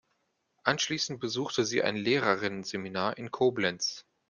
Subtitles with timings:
[0.63, 4.03] Anschließend besuchte sie ein Lehrerinnenseminar in Koblenz.